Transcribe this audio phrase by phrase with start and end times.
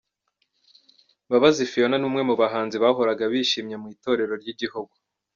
[1.27, 4.93] Mbabazi Phionah ni umwe mu bahanzi bahoraga bishimye mu itorero ry'igihugu.